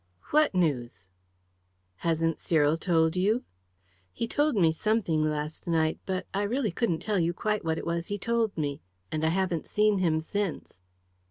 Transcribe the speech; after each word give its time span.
"What 0.31 0.55
news?" 0.55 1.07
"Hasn't 1.97 2.39
Cyril 2.39 2.75
told 2.75 3.15
you?" 3.15 3.43
"He 4.11 4.27
told 4.27 4.55
me 4.55 4.71
something 4.71 5.23
last 5.23 5.67
night, 5.67 5.99
but 6.07 6.25
I 6.33 6.41
really 6.41 6.71
couldn't 6.71 7.01
tell 7.03 7.19
you 7.19 7.35
quite 7.35 7.63
what 7.63 7.77
it 7.77 7.85
was 7.85 8.07
he 8.07 8.17
told 8.17 8.57
me, 8.57 8.81
and 9.11 9.23
I 9.23 9.29
haven't 9.29 9.67
seen 9.67 9.99
him 9.99 10.19
since." 10.19 10.79